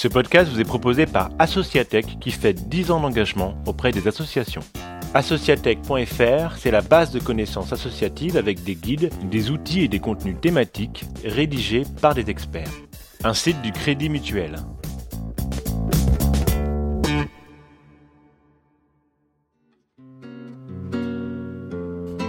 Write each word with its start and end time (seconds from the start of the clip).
Ce 0.00 0.08
podcast 0.08 0.50
vous 0.50 0.62
est 0.62 0.64
proposé 0.64 1.04
par 1.04 1.28
Associatech 1.38 2.18
qui 2.20 2.30
fait 2.30 2.54
10 2.54 2.90
ans 2.90 3.00
d'engagement 3.00 3.54
auprès 3.66 3.92
des 3.92 4.08
associations. 4.08 4.62
Associatech.fr, 5.12 6.56
c'est 6.56 6.70
la 6.70 6.80
base 6.80 7.10
de 7.10 7.20
connaissances 7.20 7.74
associatives 7.74 8.38
avec 8.38 8.64
des 8.64 8.76
guides, 8.76 9.10
des 9.30 9.50
outils 9.50 9.82
et 9.82 9.88
des 9.88 10.00
contenus 10.00 10.36
thématiques 10.40 11.04
rédigés 11.22 11.82
par 12.00 12.14
des 12.14 12.30
experts. 12.30 12.72
Un 13.24 13.34
site 13.34 13.60
du 13.60 13.72
Crédit 13.72 14.08
Mutuel. 14.08 14.56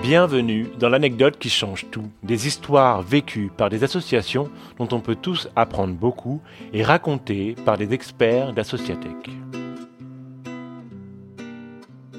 Bienvenue 0.02 0.68
dans 0.80 0.90
l'anecdote 0.90 1.38
qui 1.38 1.52
change 1.52 1.86
tout, 1.92 2.10
des 2.24 2.48
histoires 2.48 3.04
vécues 3.04 3.52
par 3.56 3.70
des 3.70 3.84
associations 3.84 4.50
dont 4.80 4.88
on 4.92 5.00
peut 5.00 5.16
tous 5.16 5.48
apprendre 5.56 5.94
beaucoup 5.94 6.42
et 6.73 6.84
racontées 6.84 7.55
par 7.66 7.78
des 7.78 7.94
experts 7.94 8.52
d'Associatech. 8.54 9.30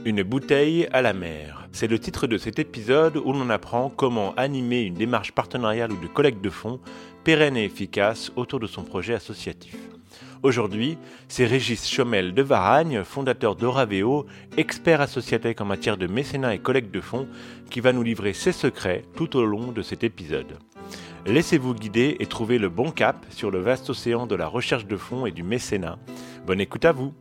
Une 0.05 0.23
bouteille 0.23 0.87
à 0.93 1.03
la 1.03 1.13
mer. 1.13 1.67
C'est 1.73 1.89
le 1.89 1.99
titre 1.99 2.29
de 2.29 2.39
cet 2.39 2.61
épisode 2.61 3.17
où 3.17 3.33
l'on 3.33 3.51
apprend 3.51 3.91
comment 3.91 4.33
animer 4.37 4.83
une 4.83 4.95
démarche 4.95 5.33
partenariale 5.33 5.91
ou 5.91 6.01
de 6.01 6.07
collecte 6.07 6.41
de 6.41 6.51
fonds 6.51 6.79
pérenne 7.25 7.57
et 7.57 7.65
efficace 7.65 8.31
autour 8.37 8.61
de 8.61 8.69
son 8.69 8.85
projet 8.85 9.15
associatif. 9.15 9.77
Aujourd'hui, 10.43 10.99
c'est 11.29 11.47
Régis 11.47 11.89
Chomel 11.89 12.35
de 12.35 12.43
Varagne, 12.43 13.05
fondateur 13.05 13.55
d'Oraveo, 13.55 14.27
expert 14.57 15.01
associatek 15.01 15.61
en 15.61 15.65
matière 15.65 15.97
de 15.97 16.09
mécénat 16.09 16.57
et 16.57 16.59
collecte 16.59 16.93
de 16.93 17.01
fonds, 17.01 17.29
qui 17.71 17.79
va 17.79 17.93
nous 17.93 18.03
livrer 18.03 18.33
ses 18.33 18.51
secrets 18.51 19.05
tout 19.15 19.37
au 19.37 19.45
long 19.45 19.71
de 19.71 19.83
cet 19.83 20.03
épisode. 20.03 20.59
Laissez-vous 21.27 21.75
guider 21.75 22.17
et 22.19 22.27
trouver 22.27 22.59
le 22.59 22.69
bon 22.69 22.91
cap 22.91 23.25
sur 23.31 23.53
le 23.53 23.61
vaste 23.61 23.91
océan 23.91 24.27
de 24.27 24.35
la 24.35 24.49
recherche 24.49 24.87
de 24.87 24.97
fonds 24.97 25.27
et 25.27 25.31
du 25.31 25.45
mécénat. 25.45 25.99
Bonne 26.45 26.61
écoute 26.61 26.85
à 26.85 26.91
vous 26.91 27.15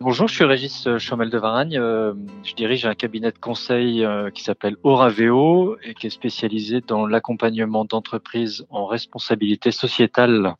Bonjour, 0.00 0.28
je 0.28 0.34
suis 0.36 0.44
Régis 0.44 0.86
euh, 0.86 0.98
Chomel 1.00 1.28
de 1.28 1.38
Varagne. 1.38 1.76
Euh, 1.76 2.14
je 2.44 2.54
dirige 2.54 2.86
un 2.86 2.94
cabinet 2.94 3.32
de 3.32 3.38
conseil 3.38 4.04
euh, 4.04 4.30
qui 4.30 4.44
s'appelle 4.44 4.76
Oraveo 4.84 5.76
et 5.82 5.92
qui 5.94 6.06
est 6.06 6.10
spécialisé 6.10 6.80
dans 6.80 7.04
l'accompagnement 7.04 7.84
d'entreprises 7.84 8.64
en 8.70 8.86
responsabilité 8.86 9.72
sociétale 9.72 10.54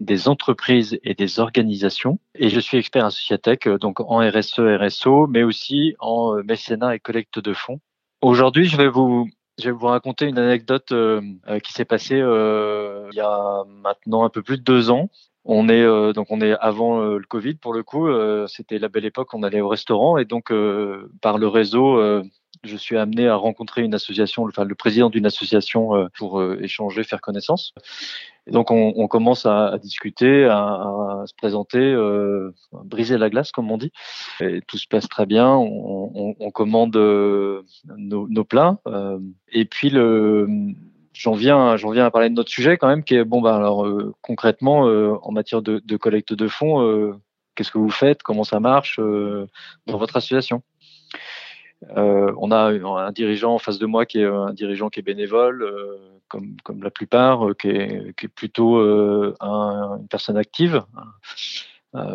des 0.00 0.26
entreprises 0.26 0.98
et 1.04 1.14
des 1.14 1.38
organisations. 1.38 2.18
Et 2.34 2.48
je 2.48 2.58
suis 2.58 2.76
expert 2.76 3.04
associatech, 3.04 3.68
donc 3.68 4.00
en 4.00 4.18
RSE, 4.18 4.58
RSO, 4.58 5.28
mais 5.28 5.44
aussi 5.44 5.94
en 6.00 6.42
mécénat 6.42 6.96
et 6.96 6.98
collecte 6.98 7.38
de 7.38 7.52
fonds. 7.52 7.78
Aujourd'hui, 8.20 8.64
je 8.64 8.76
vais 8.76 8.88
vous 8.88 9.28
je 9.58 9.66
vais 9.66 9.70
vous 9.70 9.86
raconter 9.86 10.26
une 10.26 10.38
anecdote 10.38 10.92
qui 11.62 11.72
s'est 11.72 11.84
passée 11.84 12.16
il 12.16 13.14
y 13.14 13.20
a 13.20 13.64
maintenant 13.68 14.24
un 14.24 14.30
peu 14.30 14.42
plus 14.42 14.58
de 14.58 14.64
deux 14.64 14.90
ans. 14.90 15.08
On 15.44 15.68
est 15.68 15.82
euh, 15.82 16.12
donc 16.12 16.28
on 16.30 16.40
est 16.40 16.54
avant 16.60 17.00
euh, 17.00 17.18
le 17.18 17.24
Covid 17.24 17.54
pour 17.54 17.74
le 17.74 17.82
coup. 17.82 18.06
Euh, 18.06 18.46
c'était 18.46 18.78
la 18.78 18.88
belle 18.88 19.04
époque. 19.04 19.34
On 19.34 19.42
allait 19.42 19.60
au 19.60 19.68
restaurant 19.68 20.16
et 20.16 20.24
donc 20.24 20.52
par 21.20 21.38
le 21.38 21.48
réseau, 21.48 22.00
je 22.64 22.76
suis 22.76 22.96
amené 22.96 23.26
à 23.26 23.34
rencontrer 23.34 23.82
une 23.82 23.94
association, 23.94 24.44
enfin 24.44 24.64
le 24.64 24.74
président 24.74 25.10
d'une 25.10 25.26
association 25.26 26.08
pour 26.16 26.42
échanger, 26.60 27.02
faire 27.02 27.20
connaissance. 27.20 27.74
Et 28.46 28.50
donc 28.50 28.70
on, 28.70 28.92
on 28.96 29.06
commence 29.08 29.46
à, 29.46 29.68
à 29.68 29.78
discuter, 29.78 30.44
à, 30.46 30.58
à, 30.58 31.24
se 31.26 31.34
présenter, 31.34 31.96
briser 32.84 33.18
la 33.18 33.30
glace 33.30 33.50
comme 33.50 33.70
on 33.70 33.78
dit. 33.78 33.92
Et 34.40 34.60
tout 34.62 34.78
se 34.78 34.86
passe 34.86 35.08
très 35.08 35.26
bien. 35.26 35.48
On, 35.48 36.12
on, 36.14 36.34
on 36.38 36.50
commande 36.50 36.96
nos, 36.96 38.28
nos, 38.28 38.44
plats 38.44 38.78
et 39.50 39.64
puis 39.64 39.90
le 39.90 40.46
j'en 41.12 41.32
viens, 41.32 41.76
j'en 41.76 41.90
viens 41.90 42.04
à 42.04 42.10
parler 42.10 42.28
de 42.30 42.34
notre 42.34 42.50
sujet 42.50 42.76
quand 42.76 42.88
même, 42.88 43.04
qui 43.04 43.14
est 43.14 43.24
bon. 43.24 43.40
Bah 43.40 43.56
alors 43.56 43.86
euh, 43.86 44.14
concrètement, 44.22 44.88
euh, 44.88 45.14
en 45.22 45.32
matière 45.32 45.62
de, 45.62 45.80
de, 45.84 45.96
collecte 45.96 46.32
de 46.32 46.48
fonds, 46.48 46.82
euh, 46.82 47.14
qu'est-ce 47.54 47.70
que 47.70 47.78
vous 47.78 47.90
faites? 47.90 48.22
Comment 48.22 48.44
ça 48.44 48.60
marche 48.60 48.98
dans 48.98 49.98
votre 49.98 50.16
association? 50.16 50.62
On 51.96 52.52
a 52.52 52.70
un 52.70 53.12
dirigeant 53.12 53.54
en 53.54 53.58
face 53.58 53.78
de 53.78 53.86
moi 53.86 54.06
qui 54.06 54.20
est 54.20 54.24
un 54.24 54.52
dirigeant 54.52 54.88
qui 54.88 55.00
est 55.00 55.02
bénévole, 55.02 55.68
comme 56.28 56.56
comme 56.62 56.82
la 56.82 56.90
plupart, 56.90 57.48
qui 57.60 57.68
est, 57.68 58.16
qui 58.16 58.26
est 58.26 58.28
plutôt 58.28 58.78
un, 58.78 59.98
une 59.98 60.08
personne 60.08 60.36
active. 60.36 60.84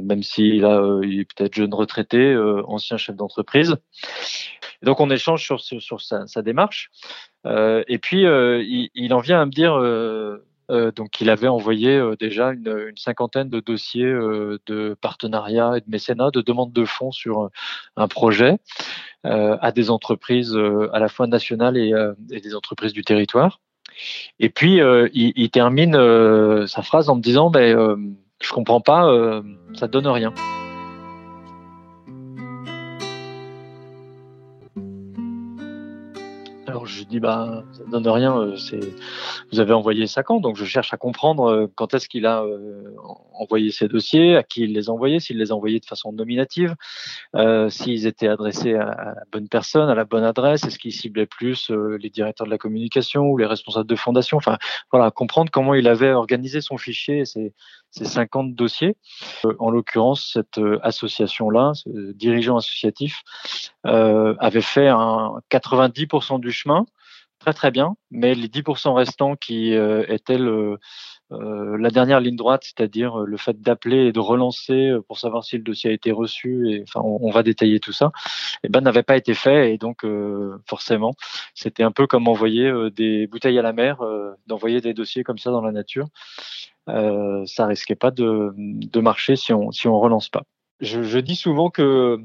même 0.01 0.23
s'il 0.23 0.63
a, 0.63 0.99
il 1.03 1.19
est 1.19 1.25
peut-être 1.25 1.53
jeune 1.53 1.73
retraité, 1.73 2.35
ancien 2.65 2.95
chef 2.95 3.17
d'entreprise. 3.17 3.75
donc 4.83 5.01
on 5.01 5.09
échange 5.09 5.43
sur, 5.43 5.59
sur, 5.59 5.81
sur 5.81 6.01
sa, 6.01 6.27
sa, 6.27 6.41
démarche. 6.41 6.89
Euh, 7.47 7.83
et 7.87 7.97
puis, 7.97 8.25
euh, 8.25 8.63
il, 8.63 9.13
en 9.13 9.19
vient 9.19 9.41
à 9.41 9.45
me 9.45 9.51
dire 9.51 9.73
euh, 9.75 10.41
donc 10.69 11.11
qu'il 11.11 11.29
avait 11.29 11.47
envoyé 11.47 12.01
déjà 12.19 12.51
une, 12.51 12.91
cinquantaine 12.97 13.49
de 13.49 13.61
dossiers 13.61 14.03
de 14.05 14.97
partenariat 14.99 15.77
et 15.77 15.79
de 15.79 15.89
mécénat, 15.89 16.29
de 16.31 16.41
demande 16.41 16.73
de 16.73 16.83
fonds 16.83 17.11
sur 17.11 17.49
un 17.95 18.07
projet 18.07 18.57
à 19.23 19.71
des 19.71 19.89
entreprises 19.89 20.57
à 20.91 20.99
la 20.99 21.07
fois 21.07 21.27
nationales 21.27 21.77
et, 21.77 21.93
des 22.29 22.53
entreprises 22.53 22.91
du 22.91 23.03
territoire. 23.03 23.61
Et 24.39 24.49
puis 24.49 24.81
il, 25.13 25.49
termine 25.51 25.93
sa 26.67 26.81
phrase 26.81 27.09
en 27.09 27.15
me 27.15 27.21
disant 27.21 27.49
ben 27.49 28.17
je 28.43 28.51
comprends 28.51 28.81
pas, 28.81 29.41
ça 29.73 29.87
donne 29.87 30.07
rien. 30.07 30.33
Dis 37.07 37.19
bah 37.19 37.63
ça 37.71 37.83
donne 37.89 38.07
rien. 38.07 38.37
Euh, 38.37 38.55
c'est 38.57 38.79
vous 39.51 39.59
avez 39.59 39.73
envoyé 39.73 40.07
ça 40.07 40.23
quand 40.23 40.39
Donc 40.39 40.57
je 40.57 40.65
cherche 40.65 40.93
à 40.93 40.97
comprendre 40.97 41.45
euh, 41.45 41.67
quand 41.75 41.93
est-ce 41.93 42.09
qu'il 42.09 42.25
a 42.25 42.43
euh, 42.43 42.95
envoyé 43.33 43.71
ces 43.71 43.87
dossiers, 43.87 44.35
à 44.35 44.43
qui 44.43 44.63
il 44.63 44.73
les 44.73 44.89
a 44.89 44.91
envoyés, 44.91 45.19
s'il 45.19 45.37
les 45.37 45.51
a 45.51 45.55
envoyés 45.55 45.79
de 45.79 45.85
façon 45.85 46.11
nominative, 46.11 46.75
euh, 47.35 47.69
s'ils 47.69 48.07
étaient 48.07 48.27
adressés 48.27 48.73
à, 48.75 48.85
la 49.15 49.23
bonne 49.31 49.47
personne, 49.47 49.89
à 49.89 49.95
la 49.95 50.05
bonne 50.05 50.23
adresse, 50.23 50.63
est-ce 50.65 50.79
qu'il 50.79 50.93
ciblait 50.93 51.25
plus 51.25 51.71
les 51.99 52.09
directeurs 52.09 52.45
de 52.45 52.51
la 52.51 52.57
communication 52.57 53.23
ou 53.23 53.37
les 53.37 53.45
responsables 53.45 53.87
de 53.87 53.95
fondation. 53.95 54.37
Enfin 54.37 54.57
voilà, 54.91 55.11
comprendre 55.11 55.51
comment 55.51 55.73
il 55.73 55.87
avait 55.87 56.11
organisé 56.11 56.61
son 56.61 56.77
fichier, 56.77 57.25
ses, 57.25 57.53
ses 57.91 58.05
50 58.05 58.53
dossiers. 58.53 58.95
en 59.59 59.69
l'occurrence, 59.69 60.31
cette 60.33 60.59
association-là, 60.83 61.73
ce 61.73 62.11
dirigeant 62.13 62.57
associatif, 62.57 63.21
avait 63.83 64.61
fait 64.61 64.87
un 64.87 65.39
90% 65.49 66.39
du 66.39 66.51
chemin. 66.51 66.85
Très 67.39 67.53
très 67.53 67.69
bien, 67.69 67.95
mais 68.09 68.33
les 68.33 68.47
10% 68.47 68.93
restants 68.93 69.35
qui 69.35 69.75
euh, 69.75 70.03
étaient 70.07 70.39
le, 70.39 70.79
euh, 71.31 71.77
la 71.77 71.91
dernière 71.91 72.19
ligne 72.19 72.35
droite, 72.35 72.63
c'est-à-dire 72.63 73.21
euh, 73.21 73.25
le 73.27 73.37
fait 73.37 73.61
d'appeler 73.61 74.07
et 74.07 74.11
de 74.11 74.19
relancer 74.19 74.91
pour 75.07 75.19
savoir 75.19 75.43
si 75.43 75.57
le 75.57 75.63
dossier 75.63 75.91
a 75.91 75.93
été 75.93 76.11
reçu, 76.11 76.71
et 76.71 76.81
enfin 76.81 77.01
on, 77.03 77.29
va 77.29 77.43
détailler 77.43 77.79
tout 77.79 77.91
ça, 77.91 78.11
eh 78.63 78.69
ben 78.69 78.81
n'avait 78.81 79.03
pas 79.03 79.17
été 79.17 79.35
fait. 79.35 79.71
Et 79.73 79.77
donc 79.77 80.03
forcément 80.67 81.13
c'était 81.53 81.83
un 81.83 81.91
peu 81.91 82.07
comme 82.07 82.27
envoyer 82.27 82.71
des 82.91 83.27
bouteilles 83.27 83.59
à 83.59 83.61
la 83.61 83.73
mer, 83.73 83.99
d'envoyer 84.47 84.81
des 84.81 84.95
dossiers 84.95 85.23
comme 85.23 85.37
ça 85.37 85.51
dans 85.51 85.61
la 85.61 85.71
nature, 85.71 86.07
ça 86.87 87.65
risquait 87.65 87.95
pas 87.95 88.11
de, 88.11 88.99
marcher 88.99 89.35
si 89.35 89.53
on 89.53 89.71
si 89.71 89.87
relance 89.87 90.29
pas. 90.29 90.43
Je, 90.79 91.19
dis 91.19 91.35
souvent 91.35 91.69
que 91.69 92.19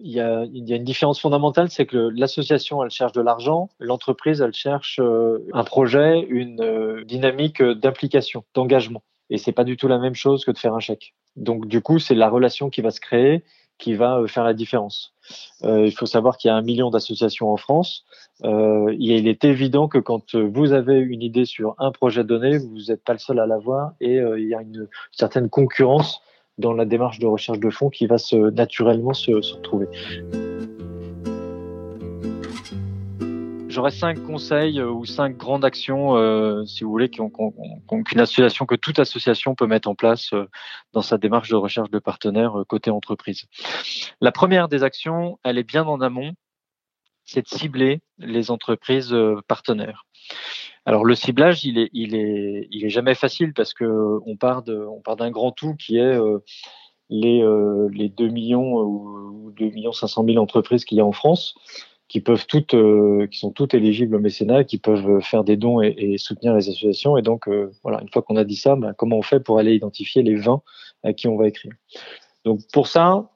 il 0.00 0.10
y, 0.10 0.20
a, 0.20 0.44
y 0.44 0.72
a 0.72 0.76
une 0.76 0.84
différence 0.84 1.20
fondamentale, 1.20 1.70
c'est 1.70 1.86
que 1.86 2.10
l'association, 2.14 2.82
elle 2.84 2.90
cherche 2.90 3.12
de 3.12 3.22
l'argent, 3.22 3.70
l'entreprise, 3.78 4.40
elle 4.40 4.52
cherche 4.52 4.98
euh, 5.00 5.38
un 5.54 5.64
projet, 5.64 6.20
une 6.28 6.60
euh, 6.60 7.04
dynamique 7.04 7.62
d'implication, 7.62 8.44
d'engagement. 8.54 9.02
Et 9.30 9.38
c'est 9.38 9.52
pas 9.52 9.64
du 9.64 9.76
tout 9.76 9.88
la 9.88 9.98
même 9.98 10.14
chose 10.14 10.44
que 10.44 10.50
de 10.50 10.58
faire 10.58 10.74
un 10.74 10.80
chèque. 10.80 11.14
Donc 11.34 11.66
du 11.66 11.80
coup, 11.80 11.98
c'est 11.98 12.14
la 12.14 12.28
relation 12.28 12.70
qui 12.70 12.80
va 12.80 12.90
se 12.90 13.00
créer 13.00 13.42
qui 13.78 13.94
va 13.94 14.18
euh, 14.18 14.26
faire 14.26 14.44
la 14.44 14.54
différence. 14.54 15.12
Euh, 15.64 15.86
il 15.86 15.92
faut 15.92 16.06
savoir 16.06 16.36
qu'il 16.36 16.48
y 16.48 16.52
a 16.52 16.56
un 16.56 16.62
million 16.62 16.90
d'associations 16.90 17.50
en 17.50 17.56
France. 17.56 18.04
Euh, 18.44 18.94
il 18.98 19.28
est 19.28 19.44
évident 19.44 19.88
que 19.88 19.98
quand 19.98 20.34
vous 20.34 20.72
avez 20.72 20.98
une 20.98 21.22
idée 21.22 21.44
sur 21.44 21.74
un 21.78 21.90
projet 21.90 22.24
donné, 22.24 22.58
vous 22.58 22.86
n'êtes 22.88 23.02
pas 23.02 23.12
le 23.12 23.18
seul 23.18 23.38
à 23.38 23.46
l'avoir 23.46 23.92
et 24.00 24.16
il 24.16 24.48
y 24.48 24.54
a 24.54 24.60
une 24.60 24.88
certaine 25.10 25.48
concurrence 25.48 26.20
dans 26.58 26.72
la 26.72 26.84
démarche 26.84 27.18
de 27.18 27.26
recherche 27.26 27.60
de 27.60 27.70
fonds 27.70 27.90
qui 27.90 28.06
va 28.06 28.16
naturellement 28.52 29.14
se, 29.14 29.40
se 29.40 29.54
retrouver. 29.54 29.88
J'aurais 33.76 33.90
cinq 33.90 34.22
conseils 34.22 34.80
euh, 34.80 34.90
ou 34.90 35.04
cinq 35.04 35.36
grandes 35.36 35.62
actions, 35.62 36.16
euh, 36.16 36.64
si 36.64 36.82
vous 36.82 36.88
voulez, 36.88 37.10
qu'une 37.10 38.20
association, 38.20 38.64
que 38.64 38.74
toute 38.74 38.98
association 38.98 39.54
peut 39.54 39.66
mettre 39.66 39.86
en 39.90 39.94
place 39.94 40.32
euh, 40.32 40.48
dans 40.94 41.02
sa 41.02 41.18
démarche 41.18 41.50
de 41.50 41.56
recherche 41.56 41.90
de 41.90 41.98
partenaires 41.98 42.54
côté 42.70 42.90
entreprise. 42.90 43.44
La 44.22 44.32
première 44.32 44.68
des 44.68 44.82
actions, 44.82 45.38
elle 45.44 45.58
est 45.58 45.62
bien 45.62 45.84
en 45.84 46.00
amont, 46.00 46.32
c'est 47.26 47.42
de 47.42 47.48
cibler 47.48 48.00
les 48.16 48.50
entreprises 48.50 49.14
partenaires. 49.46 50.06
Alors 50.86 51.04
le 51.04 51.14
ciblage, 51.14 51.66
il 51.66 51.76
est, 51.76 51.90
il 51.92 52.14
est, 52.14 52.68
il 52.70 52.86
est 52.86 52.88
jamais 52.88 53.14
facile 53.14 53.52
parce 53.52 53.74
que 53.74 54.20
on 54.24 54.38
part 54.38 54.62
de, 54.62 54.86
on 54.86 55.02
part 55.02 55.16
d'un 55.16 55.30
grand 55.30 55.52
tout 55.52 55.74
qui 55.74 55.98
est 55.98 56.18
les, 57.10 57.44
les 57.92 58.08
2 58.08 58.28
millions 58.28 58.78
ou 58.78 59.52
2 59.54 59.66
millions 59.66 59.92
500 59.92 60.24
000 60.24 60.38
entreprises 60.38 60.86
qu'il 60.86 60.96
y 60.96 61.02
a 61.02 61.04
en 61.04 61.12
France. 61.12 61.54
Qui 62.08 62.20
peuvent 62.20 62.46
toutes, 62.46 62.74
euh, 62.74 63.26
qui 63.26 63.38
sont 63.38 63.50
toutes 63.50 63.74
éligibles 63.74 64.14
au 64.14 64.20
mécénat, 64.20 64.64
qui 64.64 64.78
peuvent 64.78 65.20
faire 65.20 65.42
des 65.42 65.56
dons 65.56 65.80
et, 65.82 66.16
soutenir 66.18 66.54
les 66.54 66.68
associations. 66.68 67.16
Et 67.16 67.22
donc, 67.22 67.48
euh, 67.48 67.72
voilà, 67.82 68.00
une 68.00 68.08
fois 68.08 68.22
qu'on 68.22 68.36
a 68.36 68.44
dit 68.44 68.56
ça, 68.56 68.76
ben, 68.76 68.94
comment 68.94 69.18
on 69.18 69.22
fait 69.22 69.40
pour 69.40 69.58
aller 69.58 69.74
identifier 69.74 70.22
les 70.22 70.36
20 70.36 70.62
à 71.02 71.12
qui 71.12 71.26
on 71.26 71.36
va 71.36 71.48
écrire? 71.48 71.72
Donc, 72.44 72.60
pour 72.72 72.86
ça, 72.86 73.28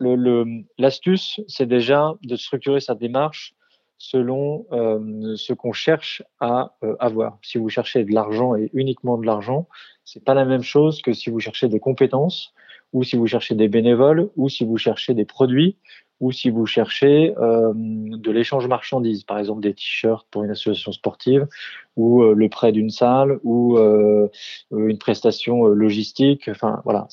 l'astuce, 0.78 1.40
c'est 1.49 1.67
déjà 1.67 2.14
de 2.22 2.37
structurer 2.37 2.81
sa 2.81 2.94
démarche 2.94 3.55
selon 3.99 4.67
euh, 4.73 5.34
ce 5.37 5.52
qu'on 5.52 5.73
cherche 5.73 6.23
à 6.38 6.76
avoir. 7.00 7.38
Si 7.43 7.58
vous 7.58 7.69
cherchez 7.69 8.05
de 8.05 8.14
l'argent 8.14 8.55
et 8.55 8.70
uniquement 8.73 9.19
de 9.19 9.26
l'argent, 9.26 9.69
c'est 10.05 10.25
pas 10.25 10.34
la 10.34 10.44
même 10.44 10.62
chose 10.62 11.02
que 11.02 11.12
si 11.12 11.28
vous 11.28 11.40
cherchez 11.40 11.69
des 11.69 11.81
compétences 11.81 12.55
ou 12.93 13.02
si 13.02 13.16
vous 13.16 13.26
cherchez 13.26 13.56
des 13.56 13.69
bénévoles 13.69 14.31
ou 14.37 14.49
si 14.49 14.64
vous 14.64 14.76
cherchez 14.76 15.12
des 15.12 15.25
produits 15.25 15.76
ou 16.20 16.32
si 16.32 16.50
vous 16.50 16.67
cherchez 16.67 17.34
euh, 17.38 17.72
de 17.75 18.31
l'échange 18.31 18.67
marchandises, 18.69 19.25
par 19.25 19.38
exemple 19.38 19.62
des 19.62 19.72
t-shirts 19.72 20.26
pour 20.31 20.44
une 20.44 20.50
association 20.50 20.93
sportive, 20.93 21.49
ou 21.96 22.22
euh, 22.22 22.34
le 22.34 22.49
prêt 22.49 22.72
d'une 22.72 22.90
salle, 22.90 23.40
ou 23.43 23.78
euh, 23.78 24.28
une 24.70 24.99
prestation 24.99 25.64
logistique. 25.67 26.49
Enfin, 26.49 26.82
voilà. 26.84 27.08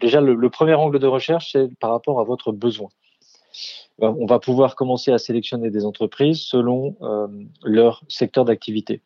Déjà, 0.00 0.20
le, 0.20 0.50
premier 0.50 0.74
angle 0.74 0.98
de 0.98 1.06
recherche, 1.06 1.52
c'est 1.52 1.68
par 1.78 1.90
rapport 1.90 2.20
à 2.20 2.24
votre 2.24 2.52
besoin. 2.52 2.88
On 4.00 4.26
va 4.26 4.38
pouvoir 4.38 4.76
commencer 4.76 5.10
à 5.10 5.18
sélectionner 5.18 5.70
des 5.70 5.84
entreprises 5.84 6.40
selon 6.40 6.96
leur 7.64 8.04
secteur 8.08 8.44
d'activité. 8.44 9.02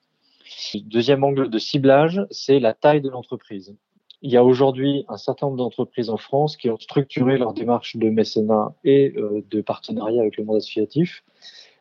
Deuxième 0.74 1.24
angle 1.24 1.48
de 1.48 1.58
ciblage, 1.58 2.20
c'est 2.30 2.60
la 2.60 2.74
taille 2.74 3.00
de 3.00 3.08
l'entreprise 3.08 3.74
il 4.22 4.30
y 4.30 4.36
a 4.36 4.44
aujourd'hui 4.44 5.04
un 5.08 5.16
certain 5.16 5.46
nombre 5.46 5.58
d'entreprises 5.58 6.08
en 6.08 6.16
France 6.16 6.56
qui 6.56 6.70
ont 6.70 6.78
structuré 6.78 7.38
leur 7.38 7.52
démarche 7.52 7.96
de 7.96 8.08
mécénat 8.08 8.74
et 8.84 9.12
euh, 9.16 9.44
de 9.50 9.60
partenariat 9.60 10.22
avec 10.22 10.36
le 10.36 10.44
monde 10.44 10.56
associatif, 10.56 11.24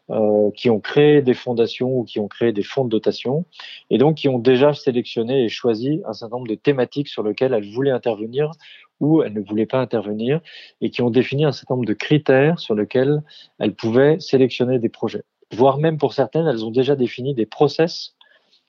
euh, 0.10 0.50
qui 0.56 0.70
ont 0.72 0.80
créé 0.80 1.22
des 1.22 1.36
fondations 1.36 2.00
ou 2.00 2.04
qui 2.04 2.20
ont 2.20 2.28
créé 2.28 2.52
des 2.52 2.64
fonds 2.64 2.84
de 2.84 2.90
dotation, 2.90 3.46
et 3.92 4.00
donc 4.00 4.18
qui 4.18 4.28
ont 4.28 4.40
déjà 4.40 4.74
sélectionné 4.74 5.44
et 5.44 5.50
choisi 5.50 6.02
un 6.06 6.14
certain 6.14 6.38
nombre 6.38 6.50
de 6.50 6.56
thématiques 6.56 7.08
sur 7.08 7.24
lesquelles 7.24 7.54
elles 7.54 7.72
voulaient 7.72 7.92
intervenir 7.92 8.52
ou 9.00 9.24
elles 9.24 9.34
ne 9.34 9.42
voulaient 9.42 9.66
pas 9.66 9.80
intervenir, 9.80 10.42
et 10.82 10.90
qui 10.90 11.02
ont 11.02 11.10
défini 11.10 11.46
un 11.46 11.52
certain 11.52 11.76
nombre 11.76 11.88
de 11.88 11.94
critères 11.94 12.60
sur 12.60 12.76
lesquels 12.76 13.22
elles 13.60 13.74
pouvaient 13.74 14.20
sélectionner 14.20 14.80
des 14.80 14.90
projets. 14.90 15.24
Voire 15.54 15.78
même 15.78 15.98
pour 15.98 16.14
certaines, 16.14 16.48
elles 16.48 16.66
ont 16.66 16.72
déjà 16.72 16.96
défini 16.96 17.34
des 17.34 17.46
process 17.46 18.16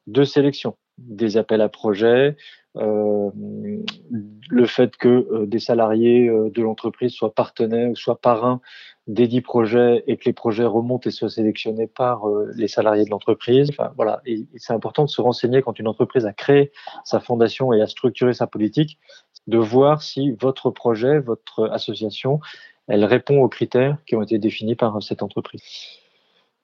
de 0.07 0.25
sélection, 0.25 0.77
des 0.99 1.37
appels 1.37 1.61
à 1.61 1.69
projets, 1.69 2.37
le 2.75 4.67
fait 4.67 4.97
que 4.97 5.09
euh, 5.09 5.47
des 5.47 5.59
salariés 5.59 6.29
euh, 6.29 6.51
de 6.51 6.63
l'entreprise 6.63 7.13
soient 7.13 7.35
partenaires 7.35 7.91
ou 7.91 7.97
soient 7.97 8.21
parrains 8.21 8.61
des 9.07 9.27
dix 9.27 9.41
projets 9.41 10.05
et 10.07 10.17
que 10.17 10.25
les 10.27 10.33
projets 10.33 10.65
remontent 10.65 11.09
et 11.09 11.13
soient 11.13 11.29
sélectionnés 11.29 11.89
par 11.89 12.23
les 12.55 12.69
salariés 12.69 13.05
de 13.05 13.11
l'entreprise. 13.11 13.69
Enfin, 13.71 13.93
voilà, 13.97 14.21
et, 14.25 14.47
c'est 14.57 14.73
important 14.73 15.05
de 15.05 15.11
se 15.11 15.21
renseigner 15.21 15.61
quand 15.61 15.81
une 15.81 15.89
entreprise 15.89 16.25
a 16.25 16.33
créé 16.33 16.71
sa 17.05 17.19
fondation 17.19 17.73
et 17.73 17.83
a 17.83 17.89
structuré 17.89 18.33
sa 18.33 18.47
politique, 18.47 19.01
de 19.49 19.59
voir 19.59 20.03
si 20.03 20.31
votre 20.41 20.71
projet, 20.71 21.19
votre 21.19 21.69
association, 21.73 22.39
elle 22.87 23.05
répond 23.05 23.43
aux 23.43 23.49
critères 23.49 23.99
qui 24.07 24.15
ont 24.15 24.23
été 24.23 24.39
définis 24.39 24.77
par 24.77 25.03
cette 25.03 25.25
entreprise. 25.25 25.65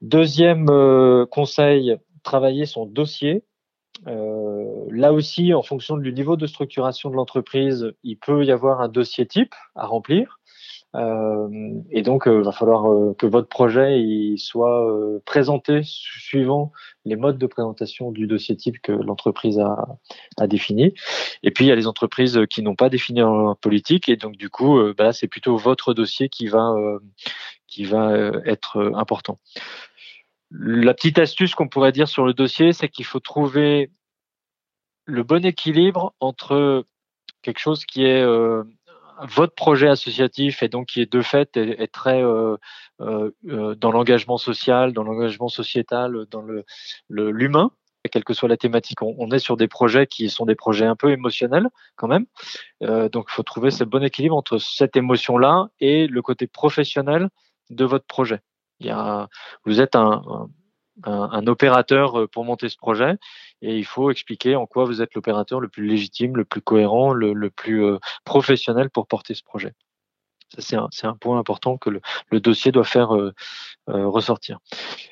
Deuxième 0.00 0.66
conseil, 1.28 1.96
travailler 2.22 2.66
son 2.66 2.86
dossier. 2.86 3.42
Euh, 4.06 4.57
là 4.98 5.12
aussi, 5.12 5.54
en 5.54 5.62
fonction 5.62 5.96
du 5.96 6.12
niveau 6.12 6.36
de 6.36 6.46
structuration 6.46 7.10
de 7.10 7.14
l'entreprise, 7.14 7.92
il 8.02 8.18
peut 8.18 8.44
y 8.44 8.50
avoir 8.50 8.80
un 8.80 8.88
dossier 8.88 9.26
type 9.26 9.54
à 9.74 9.86
remplir. 9.86 10.38
Euh, 10.94 11.48
et 11.90 12.02
donc, 12.02 12.22
il 12.26 12.32
euh, 12.32 12.42
va 12.42 12.52
falloir 12.52 12.90
euh, 12.90 13.14
que 13.18 13.26
votre 13.26 13.48
projet 13.48 14.02
soit 14.38 14.86
présenté 15.26 15.82
suivant 15.84 16.72
les 17.04 17.16
modes 17.16 17.38
de 17.38 17.46
présentation 17.46 18.10
du 18.10 18.26
dossier 18.26 18.56
type 18.56 18.80
que 18.82 18.92
l'entreprise 18.92 19.58
a, 19.58 19.86
a, 20.38 20.46
défini. 20.46 20.94
Et 21.42 21.50
puis, 21.50 21.66
il 21.66 21.68
y 21.68 21.72
a 21.72 21.76
les 21.76 21.86
entreprises 21.86 22.40
qui 22.50 22.62
n'ont 22.62 22.74
pas 22.74 22.88
défini 22.88 23.22
en 23.22 23.54
politique, 23.54 24.08
et 24.08 24.16
donc 24.16 24.36
du 24.36 24.48
coup, 24.48 24.80
bah 24.96 25.12
c'est 25.12 25.28
plutôt 25.28 25.56
votre 25.56 25.94
dossier 25.94 26.28
qui 26.28 26.46
va 26.46 26.74
qui 27.66 27.84
va 27.84 28.16
être 28.46 28.92
important. 28.94 29.38
La 30.50 30.94
petite 30.94 31.18
astuce 31.18 31.54
qu'on 31.54 31.68
pourrait 31.68 31.92
dire 31.92 32.08
sur 32.08 32.24
le 32.24 32.32
dossier, 32.32 32.72
c'est 32.72 32.88
qu'il 32.88 33.04
faut 33.04 33.20
trouver 33.20 33.90
le 35.08 35.22
bon 35.22 35.44
équilibre 35.44 36.14
entre 36.20 36.84
quelque 37.40 37.58
chose 37.58 37.86
qui 37.86 38.04
est 38.04 38.20
euh, 38.22 38.62
votre 39.22 39.54
projet 39.54 39.88
associatif 39.88 40.62
et 40.62 40.68
donc 40.68 40.88
qui 40.88 41.00
est 41.00 41.10
de 41.10 41.22
fait 41.22 41.56
est, 41.56 41.90
très 41.90 42.22
euh, 42.22 42.56
euh, 43.00 43.74
dans 43.74 43.90
l'engagement 43.90 44.36
social, 44.36 44.92
dans 44.92 45.02
l'engagement 45.02 45.48
sociétal, 45.48 46.26
dans 46.30 46.42
le 46.42 46.64
l'humain, 47.08 47.70
quelle 48.12 48.22
que 48.22 48.34
soit 48.34 48.50
la 48.50 48.58
thématique. 48.58 49.00
On, 49.00 49.30
est 49.30 49.38
sur 49.38 49.56
des 49.56 49.66
projets 49.66 50.06
qui 50.06 50.28
sont 50.28 50.44
des 50.44 50.54
projets 50.54 50.86
un 50.86 50.94
peu 50.94 51.10
émotionnels 51.10 51.68
quand 51.96 52.08
même. 52.08 52.26
donc 52.80 53.26
il 53.30 53.32
faut 53.32 53.42
trouver 53.42 53.70
ce 53.70 53.84
bon 53.84 54.04
équilibre 54.04 54.36
entre 54.36 54.58
cette 54.58 54.94
émotion-là 54.96 55.68
et 55.80 56.06
le 56.06 56.22
côté 56.22 56.46
professionnel 56.46 57.28
de 57.70 57.84
votre 57.86 58.06
projet. 58.06 58.40
Il 58.80 58.86
y 58.86 58.90
a, 58.90 59.28
vous 59.64 59.80
êtes 59.80 59.96
un, 59.96 60.22
un, 60.26 60.50
un, 61.04 61.46
opérateur 61.46 62.20
euh, 62.20 62.26
pour 62.26 62.44
monter 62.44 62.68
ce 62.68 62.76
projet 62.76 63.16
et 63.62 63.76
il 63.76 63.84
faut 63.84 64.10
expliquer 64.10 64.56
en 64.56 64.66
quoi 64.66 64.84
vous 64.84 65.02
êtes 65.02 65.14
l'opérateur 65.14 65.60
le 65.60 65.68
plus 65.68 65.86
légitime, 65.86 66.36
le 66.36 66.44
plus 66.44 66.60
cohérent, 66.60 67.12
le, 67.12 67.32
le 67.32 67.50
plus 67.50 67.84
euh, 67.84 67.98
professionnel 68.24 68.90
pour 68.90 69.06
porter 69.06 69.34
ce 69.34 69.42
projet. 69.42 69.74
C'est 70.58 70.76
un, 70.76 70.88
un, 71.02 71.14
point 71.14 71.38
important 71.38 71.76
que 71.76 71.90
le, 71.90 72.00
le 72.30 72.40
dossier 72.40 72.72
doit 72.72 72.84
faire 72.84 73.14
euh, 73.14 73.32
ressortir. 73.86 74.60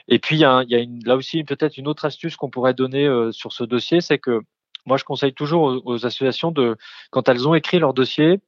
Et 0.09 0.19
puis, 0.19 0.37
il 0.37 0.41
y 0.41 0.45
a, 0.47 0.63
il 0.63 0.71
y 0.71 0.75
a 0.75 0.79
une, 0.79 1.05
là 1.05 1.17
aussi 1.17 1.45
peut-être 1.45 1.77
une 1.77 1.89
autre 1.89 2.07
astuce 2.07 2.37
qu'on 2.37 2.49
pourrait 2.49 2.73
donner 2.73 3.07
sur 3.33 3.53
ce 3.53 3.63
dossier, 3.63 4.01
c'est 4.01 4.19
que 4.19 4.41
moi, 4.87 4.97
je 4.97 5.05
conseille 5.05 5.35
toujours 5.35 5.83
aux, 5.85 6.07
associations 6.07 6.53
de, 6.53 6.77
quand 7.11 7.29
elles 7.29 7.47
ont 7.47 7.55
écrit 7.55 7.79
leur 7.79 7.93
dossier, 7.93 8.41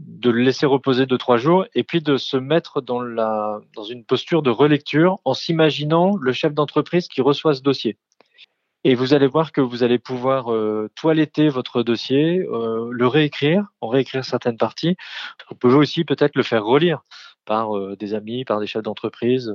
de 0.00 0.30
le 0.30 0.42
laisser 0.42 0.66
reposer 0.66 1.06
deux 1.06 1.18
trois 1.18 1.36
jours 1.36 1.66
et 1.74 1.84
puis 1.84 2.00
de 2.00 2.16
se 2.16 2.36
mettre 2.36 2.80
dans 2.80 3.00
la 3.00 3.60
dans 3.76 3.84
une 3.84 4.04
posture 4.04 4.42
de 4.42 4.50
relecture 4.50 5.18
en 5.24 5.34
s'imaginant 5.34 6.16
le 6.16 6.32
chef 6.32 6.54
d'entreprise 6.54 7.08
qui 7.08 7.20
reçoit 7.20 7.54
ce 7.54 7.62
dossier. 7.62 7.98
Et 8.82 8.94
vous 8.94 9.12
allez 9.12 9.26
voir 9.26 9.52
que 9.52 9.60
vous 9.60 9.82
allez 9.82 9.98
pouvoir 9.98 10.52
euh, 10.52 10.88
toiletter 10.94 11.50
votre 11.50 11.82
dossier, 11.82 12.38
euh, 12.38 12.88
le 12.90 13.06
réécrire, 13.06 13.66
en 13.82 13.88
réécrire 13.88 14.24
certaines 14.24 14.56
parties. 14.56 14.96
Vous 15.50 15.54
pouvez 15.54 15.74
aussi 15.74 16.04
peut-être 16.04 16.34
le 16.34 16.42
faire 16.42 16.64
relire 16.64 17.02
par 17.44 17.76
euh, 17.76 17.94
des 17.96 18.14
amis, 18.14 18.46
par 18.46 18.58
des 18.58 18.66
chefs 18.66 18.82
d'entreprise. 18.82 19.54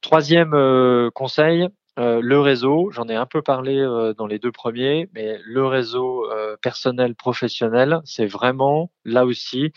Troisième 0.00 1.10
conseil, 1.14 1.68
euh, 1.98 2.20
le 2.20 2.40
réseau, 2.40 2.90
j'en 2.90 3.08
ai 3.08 3.14
un 3.14 3.26
peu 3.26 3.40
parlé 3.40 3.78
euh, 3.78 4.14
dans 4.14 4.26
les 4.26 4.40
deux 4.40 4.50
premiers, 4.50 5.08
mais 5.14 5.38
le 5.44 5.64
réseau 5.64 6.28
euh, 6.30 6.56
personnel 6.60 7.14
professionnel, 7.14 8.00
c'est 8.04 8.26
vraiment 8.26 8.90
là 9.04 9.24
aussi 9.24 9.72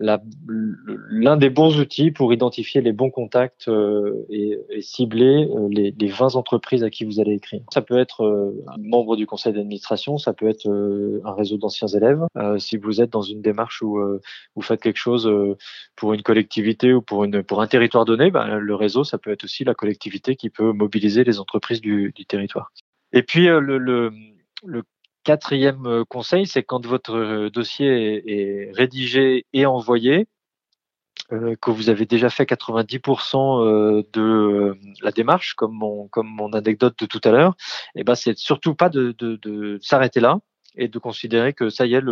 l'un 0.00 1.36
des 1.36 1.48
bons 1.48 1.78
outils 1.78 2.10
pour 2.10 2.32
identifier 2.32 2.80
les 2.80 2.92
bons 2.92 3.10
contacts 3.10 3.70
et, 4.28 4.58
et, 4.68 4.82
cibler 4.82 5.48
les, 5.70 5.94
les, 5.96 6.08
20 6.08 6.34
entreprises 6.34 6.82
à 6.82 6.90
qui 6.90 7.04
vous 7.04 7.20
allez 7.20 7.34
écrire. 7.34 7.60
Ça 7.72 7.82
peut 7.82 7.98
être 7.98 8.24
un 8.66 8.80
membre 8.80 9.14
du 9.14 9.28
conseil 9.28 9.52
d'administration, 9.52 10.18
ça 10.18 10.32
peut 10.32 10.48
être 10.48 10.68
un 10.68 11.32
réseau 11.34 11.56
d'anciens 11.56 11.86
élèves. 11.86 12.26
si 12.58 12.78
vous 12.78 13.00
êtes 13.00 13.10
dans 13.10 13.22
une 13.22 13.42
démarche 13.42 13.80
où 13.82 14.00
vous 14.56 14.62
faites 14.62 14.82
quelque 14.82 14.98
chose 14.98 15.30
pour 15.94 16.14
une 16.14 16.22
collectivité 16.22 16.92
ou 16.92 17.00
pour, 17.00 17.22
une, 17.22 17.44
pour 17.44 17.62
un 17.62 17.68
territoire 17.68 18.04
donné, 18.04 18.32
ben, 18.32 18.58
le 18.58 18.74
réseau, 18.74 19.04
ça 19.04 19.18
peut 19.18 19.30
être 19.30 19.44
aussi 19.44 19.62
la 19.62 19.74
collectivité 19.74 20.34
qui 20.34 20.50
peut 20.50 20.72
mobiliser 20.72 21.22
les 21.22 21.38
entreprises 21.38 21.61
du, 21.80 22.12
territoire. 22.26 22.72
Et 23.12 23.22
puis 23.22 23.48
euh, 23.48 23.60
le, 23.60 24.82
quatrième 25.24 25.86
euh, 25.86 26.04
conseil, 26.04 26.46
c'est 26.46 26.64
quand 26.64 26.84
votre 26.84 27.14
euh, 27.14 27.50
dossier 27.50 28.22
est, 28.26 28.72
rédigé 28.72 29.46
et 29.52 29.66
envoyé, 29.66 30.26
que 31.30 31.70
vous 31.70 31.88
avez 31.88 32.04
déjà 32.04 32.28
fait 32.28 32.44
90% 32.44 34.04
de 34.12 34.76
la 35.02 35.12
démarche, 35.12 35.54
comme 35.54 35.72
mon, 35.72 36.52
anecdote 36.52 36.94
de 36.98 37.06
tout 37.06 37.20
à 37.24 37.30
l'heure, 37.30 37.54
et 37.94 38.00
eh 38.00 38.04
ben 38.04 38.14
c'est 38.14 38.36
surtout 38.36 38.74
pas 38.74 38.90
de, 38.90 39.78
s'arrêter 39.80 40.20
là 40.20 40.40
et 40.76 40.88
de 40.88 40.98
considérer 40.98 41.52
que 41.52 41.70
ça 41.70 41.86
y 41.86 41.94
est, 41.94 42.02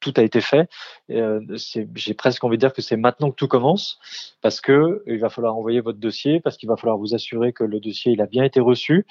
tout 0.00 0.14
a 0.16 0.22
été 0.22 0.40
fait. 0.40 0.68
J'ai 1.08 2.14
presque 2.14 2.44
envie 2.44 2.56
de 2.56 2.60
dire 2.60 2.72
que 2.72 2.82
c'est 2.82 2.96
maintenant 2.96 3.30
que 3.30 3.36
tout 3.36 3.48
commence, 3.48 3.98
parce 4.40 4.60
que 4.60 5.02
il 5.06 5.18
va 5.18 5.28
falloir 5.28 5.56
envoyer 5.56 5.80
votre 5.80 5.98
dossier, 5.98 6.40
parce 6.40 6.56
qu'il 6.56 6.68
va 6.68 6.76
falloir 6.76 6.98
vous 6.98 7.14
assurer 7.14 7.52
que 7.52 7.64
le 7.64 7.80
dossier 7.80 8.18
a 8.20 8.26
bien 8.26 8.44
été 8.44 8.60
reçu, 8.60 9.06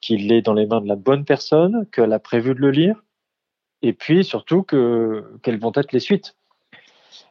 qu'il 0.00 0.32
est 0.32 0.42
dans 0.42 0.54
les 0.54 0.66
mains 0.66 0.80
de 0.80 0.88
la 0.88 0.96
bonne 0.96 1.24
personne, 1.24 1.86
qu'elle 1.92 2.12
a 2.12 2.18
prévu 2.18 2.54
de 2.54 2.60
le 2.60 2.70
lire, 2.70 3.02
et 3.82 3.92
puis 3.92 4.24
surtout 4.24 4.62
que 4.62 5.24
quelles 5.42 5.58
vont 5.58 5.72
être 5.74 5.92
les 5.92 6.00
suites. 6.00 6.36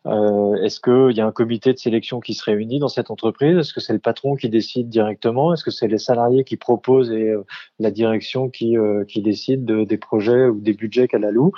Euh, 0.08 0.56
Est-ce 0.64 0.80
qu'il 0.80 1.16
y 1.16 1.22
a 1.22 1.28
un 1.28 1.32
comité 1.32 1.74
de 1.74 1.78
sélection 1.78 2.20
qui 2.20 2.34
se 2.34 2.44
réunit 2.44 2.80
dans 2.80 2.88
cette 2.88 3.12
entreprise? 3.12 3.58
Est-ce 3.58 3.74
que 3.74 3.80
c'est 3.80 3.94
le 3.94 4.00
patron 4.00 4.36
qui 4.36 4.50
décide 4.50 4.90
directement? 4.90 5.54
Est-ce 5.54 5.64
que 5.64 5.72
c'est 5.72 5.88
les 5.88 6.00
salariés 6.00 6.44
qui 6.44 6.58
proposent 6.58 7.12
et 7.12 7.30
euh, 7.30 7.46
la 7.80 7.92
direction 7.92 8.50
qui, 8.50 8.78
euh, 8.78 9.06
qui 9.06 9.22
décide 9.22 9.64
de, 9.64 9.84
des 9.84 9.98
projets 9.98 10.48
ou 10.48 10.60
des 10.60 10.74
budgets 10.74 11.08
qu'elle 11.08 11.26
alloue? 11.26 11.52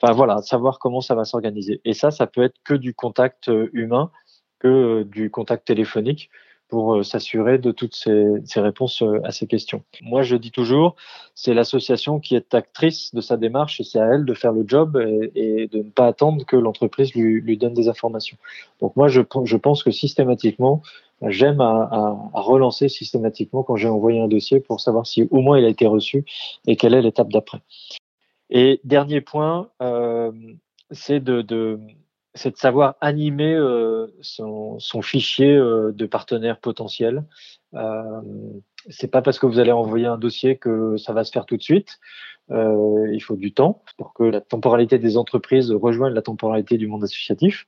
Enfin 0.00 0.12
voilà, 0.12 0.42
savoir 0.42 0.78
comment 0.78 1.00
ça 1.00 1.14
va 1.14 1.24
s'organiser. 1.24 1.80
Et 1.84 1.94
ça, 1.94 2.10
ça 2.10 2.26
peut 2.26 2.42
être 2.42 2.56
que 2.64 2.74
du 2.74 2.92
contact 2.92 3.50
humain, 3.72 4.10
que 4.58 5.02
du 5.04 5.30
contact 5.30 5.66
téléphonique 5.66 6.30
pour 6.68 7.04
s'assurer 7.04 7.58
de 7.58 7.70
toutes 7.70 7.94
ces, 7.94 8.26
ces, 8.44 8.60
réponses 8.60 9.02
à 9.24 9.30
ces 9.30 9.46
questions. 9.46 9.82
Moi, 10.02 10.22
je 10.22 10.36
dis 10.36 10.50
toujours, 10.50 10.96
c'est 11.34 11.54
l'association 11.54 12.18
qui 12.18 12.34
est 12.34 12.54
actrice 12.54 13.14
de 13.14 13.20
sa 13.20 13.36
démarche 13.36 13.80
et 13.80 13.84
c'est 13.84 14.00
à 14.00 14.06
elle 14.06 14.24
de 14.24 14.34
faire 14.34 14.52
le 14.52 14.64
job 14.66 14.96
et, 14.96 15.30
et 15.34 15.66
de 15.68 15.78
ne 15.78 15.90
pas 15.90 16.06
attendre 16.06 16.44
que 16.44 16.56
l'entreprise 16.56 17.14
lui, 17.14 17.40
lui, 17.40 17.56
donne 17.56 17.74
des 17.74 17.88
informations. 17.88 18.36
Donc 18.80 18.96
moi, 18.96 19.08
je, 19.08 19.22
je 19.44 19.56
pense 19.56 19.84
que 19.84 19.90
systématiquement, 19.90 20.82
j'aime 21.22 21.60
à, 21.60 21.88
à, 21.90 22.30
à, 22.34 22.40
relancer 22.40 22.88
systématiquement 22.88 23.62
quand 23.62 23.76
j'ai 23.76 23.88
envoyé 23.88 24.20
un 24.20 24.28
dossier 24.28 24.60
pour 24.60 24.80
savoir 24.80 25.06
si 25.06 25.26
au 25.30 25.40
moins 25.40 25.58
il 25.58 25.64
a 25.64 25.68
été 25.68 25.86
reçu 25.86 26.24
et 26.66 26.76
quelle 26.76 26.94
est 26.94 27.02
l'étape 27.02 27.30
d'après. 27.32 27.60
Et 28.50 28.80
dernier 28.84 29.20
point, 29.20 29.70
euh, 29.82 30.32
c'est 30.90 31.20
de, 31.20 31.42
de 31.42 31.80
c'est 32.36 32.52
de 32.52 32.56
savoir 32.56 32.96
animer 33.00 33.54
euh, 33.54 34.06
son, 34.20 34.78
fichier 35.02 35.56
euh, 35.56 35.92
de 35.92 36.06
partenaires 36.06 36.60
potentiels. 36.60 37.24
Euh, 37.74 38.20
c'est 38.88 39.10
pas 39.10 39.22
parce 39.22 39.38
que 39.38 39.46
vous 39.46 39.58
allez 39.58 39.72
envoyer 39.72 40.06
un 40.06 40.18
dossier 40.18 40.56
que 40.56 40.96
ça 40.96 41.12
va 41.12 41.24
se 41.24 41.32
faire 41.32 41.46
tout 41.46 41.56
de 41.56 41.62
suite. 41.62 41.98
Euh, 42.52 43.08
il 43.12 43.20
faut 43.20 43.34
du 43.34 43.52
temps 43.52 43.82
pour 43.98 44.14
que 44.14 44.22
la 44.22 44.40
temporalité 44.40 44.98
des 44.98 45.16
entreprises 45.16 45.72
rejoigne 45.72 46.14
la 46.14 46.22
temporalité 46.22 46.78
du 46.78 46.86
monde 46.86 47.02
associatif. 47.02 47.66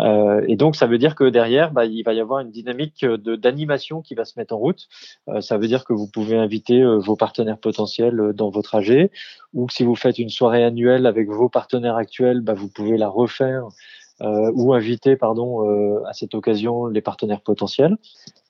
Euh, 0.00 0.42
et 0.48 0.56
donc, 0.56 0.74
ça 0.76 0.86
veut 0.86 0.98
dire 0.98 1.14
que 1.14 1.24
derrière, 1.24 1.70
bah, 1.70 1.84
il 1.84 2.02
va 2.02 2.14
y 2.14 2.20
avoir 2.20 2.40
une 2.40 2.50
dynamique 2.50 3.04
d'animation 3.04 4.00
qui 4.00 4.14
va 4.14 4.24
se 4.24 4.38
mettre 4.38 4.54
en 4.54 4.58
route. 4.58 4.88
Euh, 5.28 5.40
ça 5.40 5.58
veut 5.58 5.68
dire 5.68 5.84
que 5.84 5.92
vous 5.92 6.08
pouvez 6.08 6.36
inviter 6.36 6.80
euh, 6.80 6.96
vos 6.96 7.16
partenaires 7.16 7.58
potentiels 7.58 8.32
dans 8.34 8.48
votre 8.48 8.74
AG, 8.76 9.10
ou 9.52 9.66
que 9.66 9.74
si 9.74 9.84
vous 9.84 9.96
faites 9.96 10.18
une 10.18 10.30
soirée 10.30 10.64
annuelle 10.64 11.06
avec 11.06 11.28
vos 11.28 11.48
partenaires 11.48 11.96
actuels, 11.96 12.40
bah, 12.40 12.54
vous 12.54 12.68
pouvez 12.68 12.96
la 12.96 13.08
refaire 13.08 13.66
euh, 13.66 14.05
ou 14.20 14.72
inviter 14.72 15.16
pardon 15.16 15.68
euh, 15.68 16.02
à 16.06 16.12
cette 16.12 16.34
occasion 16.34 16.86
les 16.86 17.02
partenaires 17.02 17.42
potentiels. 17.42 17.96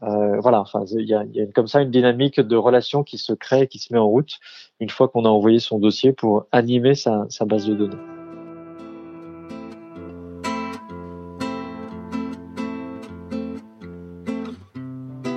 Euh, 0.02 0.38
voilà, 0.40 0.60
enfin 0.60 0.84
il 0.92 1.08
y 1.08 1.14
a, 1.14 1.24
y 1.32 1.40
a, 1.40 1.46
comme 1.46 1.66
ça 1.66 1.82
une 1.82 1.90
dynamique 1.90 2.40
de 2.40 2.56
relation 2.56 3.02
qui 3.02 3.18
se 3.18 3.32
crée, 3.32 3.66
qui 3.66 3.78
se 3.78 3.92
met 3.92 3.98
en 3.98 4.06
route 4.06 4.34
une 4.80 4.90
fois 4.90 5.08
qu'on 5.08 5.24
a 5.24 5.28
envoyé 5.28 5.58
son 5.58 5.78
dossier 5.78 6.12
pour 6.12 6.46
animer 6.52 6.94
sa, 6.94 7.26
sa 7.28 7.44
base 7.44 7.66
de 7.66 7.74
données. 7.74 7.96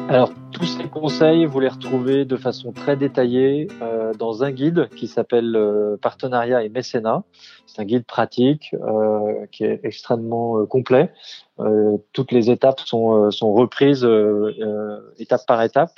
Alors 0.10 0.32
tous 0.52 0.66
ces 0.66 0.90
conseils, 0.90 1.46
vous 1.46 1.60
les 1.60 1.68
retrouvez 1.68 2.26
de 2.26 2.36
façon 2.36 2.72
très 2.72 2.98
détaillée 2.98 3.68
dans 4.18 4.44
un 4.44 4.52
guide 4.52 4.90
qui 4.90 5.08
s'appelle 5.08 5.56
euh, 5.56 5.98
Partenariat 5.98 6.64
et 6.64 6.70
mécénat. 6.70 7.24
C'est 7.66 7.82
un 7.82 7.86
guide 7.86 8.06
pratique 8.06 8.74
euh, 8.74 9.46
qui 9.52 9.64
est 9.64 9.80
extrêmement 9.84 10.60
euh, 10.60 10.66
complet. 10.66 11.12
Toutes 12.14 12.32
les 12.32 12.50
étapes 12.50 12.80
sont, 12.80 13.30
reprises 13.54 14.08
étape 15.18 15.42
par 15.46 15.62
étape. 15.62 15.92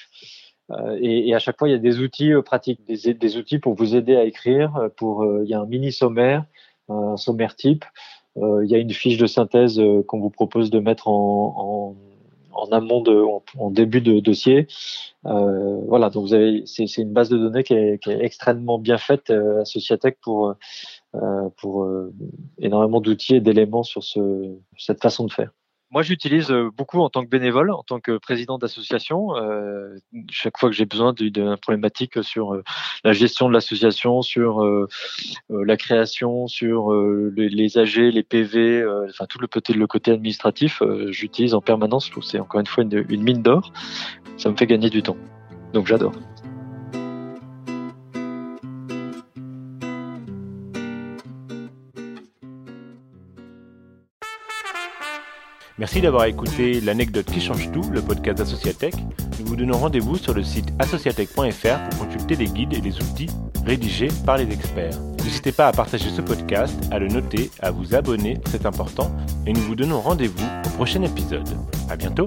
Et, 0.99 1.35
à 1.35 1.39
chaque 1.39 1.59
fois, 1.59 1.69
il 1.69 1.71
y 1.71 1.75
a 1.75 1.77
des 1.77 1.99
outils 1.99 2.31
pratiques, 2.43 2.81
des, 2.87 3.37
outils 3.37 3.59
pour 3.59 3.75
vous 3.75 3.95
aider 3.95 4.15
à 4.15 4.23
écrire. 4.23 4.89
Il 4.99 5.47
y 5.47 5.53
a 5.53 5.59
un 5.59 5.67
mini 5.67 5.91
sommaire, 5.91 6.45
un 6.89 7.15
sommaire 7.15 7.55
type. 7.55 7.85
il 8.37 8.65
y 8.65 8.73
a 8.73 8.79
une 8.79 8.89
fiche 8.89 9.19
de 9.19 9.27
synthèse 9.27 9.79
qu'on 10.07 10.19
vous 10.19 10.31
propose 10.31 10.71
de 10.71 10.79
mettre 10.79 11.07
en 11.07 11.95
en 12.53 12.71
amont 12.71 13.01
de, 13.01 13.23
en, 13.57 13.71
début 13.71 14.01
de 14.01 14.19
dossier. 14.19 14.67
Euh, 15.25 15.77
voilà, 15.87 16.09
donc 16.09 16.27
vous 16.27 16.33
avez, 16.33 16.63
c'est, 16.65 16.85
une 16.97 17.13
base 17.13 17.29
de 17.29 17.37
données 17.37 17.63
qui 17.63 17.73
est, 17.73 18.01
qui 18.03 18.11
est 18.11 18.23
extrêmement 18.23 18.79
bien 18.79 18.97
faite 18.97 19.29
euh, 19.29 19.61
à 19.61 19.65
Sociatech 19.65 20.17
pour 20.21 20.55
euh, 21.15 21.49
pour 21.57 21.83
euh, 21.83 22.13
énormément 22.57 23.01
d'outils 23.01 23.35
et 23.35 23.41
d'éléments 23.41 23.83
sur 23.83 24.01
ce, 24.01 24.55
cette 24.77 25.01
façon 25.01 25.25
de 25.25 25.31
faire. 25.33 25.51
Moi, 25.91 26.03
j'utilise 26.03 26.51
euh, 26.51 26.69
beaucoup 26.75 27.01
en 27.01 27.09
tant 27.09 27.21
que 27.21 27.29
bénévole, 27.29 27.69
en 27.69 27.83
tant 27.83 27.99
que 27.99 28.17
président 28.17 28.57
d'association. 28.57 29.35
Euh, 29.35 29.97
chaque 30.29 30.57
fois 30.57 30.69
que 30.69 30.75
j'ai 30.75 30.85
besoin 30.85 31.11
d'une 31.11 31.57
problématique 31.57 32.23
sur 32.23 32.53
euh, 32.53 32.63
la 33.03 33.11
gestion 33.11 33.49
de 33.49 33.53
l'association, 33.53 34.21
sur 34.21 34.63
euh, 34.63 34.87
euh 35.51 35.65
la 35.65 35.75
création, 35.75 36.47
sur 36.47 36.91
les, 36.91 37.49
les, 37.49 37.77
AG, 37.77 37.97
les 37.97 38.23
PV, 38.23 38.85
enfin 39.09 39.25
tout 39.25 39.39
le 39.39 39.47
côté, 39.47 39.73
le 39.73 39.87
côté 39.87 40.11
administratif, 40.11 40.81
j'utilise 41.09 41.53
en 41.53 41.61
permanence. 41.61 42.09
Trouve 42.09 42.23
c'est 42.23 42.39
encore 42.39 42.61
une 42.61 42.67
fois 42.67 42.83
une, 42.83 43.05
une 43.09 43.23
mine 43.23 43.41
d'or. 43.41 43.71
Ça 44.37 44.49
me 44.49 44.55
fait 44.55 44.67
gagner 44.67 44.89
du 44.89 45.03
temps. 45.03 45.17
Donc 45.73 45.87
j'adore. 45.87 46.13
Merci 55.77 56.01
d'avoir 56.01 56.25
écouté 56.25 56.81
l'anecdote 56.81 57.25
qui 57.25 57.41
change 57.41 57.71
tout, 57.71 57.83
le 57.91 58.01
podcast 58.01 58.37
d'Associatech. 58.37 58.93
Nous 59.39 59.45
vous 59.45 59.55
donnons 59.55 59.77
rendez-vous 59.77 60.17
sur 60.17 60.33
le 60.33 60.43
site 60.43 60.67
associatech.fr 60.79 61.89
pour 61.89 62.07
consulter 62.07 62.35
les 62.35 62.45
guides 62.45 62.73
et 62.73 62.81
les 62.81 62.95
outils 62.97 63.29
rédigés 63.65 64.09
par 64.25 64.37
les 64.37 64.51
experts. 64.51 64.99
N'hésitez 65.23 65.51
pas 65.51 65.67
à 65.67 65.71
partager 65.71 66.09
ce 66.09 66.21
podcast, 66.21 66.75
à 66.91 66.99
le 66.99 67.07
noter, 67.07 67.49
à 67.59 67.71
vous 67.71 67.95
abonner, 67.95 68.39
c'est 68.49 68.65
important, 68.65 69.11
et 69.45 69.53
nous 69.53 69.61
vous 69.61 69.75
donnons 69.75 70.01
rendez-vous 70.01 70.45
au 70.65 70.69
prochain 70.69 71.01
épisode. 71.03 71.49
À 71.89 71.95
bientôt! 71.95 72.25